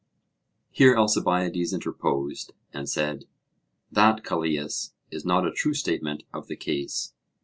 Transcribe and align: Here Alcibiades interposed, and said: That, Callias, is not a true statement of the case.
Here 0.71 0.95
Alcibiades 0.97 1.73
interposed, 1.73 2.53
and 2.73 2.89
said: 2.89 3.25
That, 3.91 4.23
Callias, 4.23 4.93
is 5.11 5.25
not 5.25 5.45
a 5.45 5.51
true 5.51 5.75
statement 5.75 6.23
of 6.33 6.47
the 6.47 6.55
case. 6.55 7.13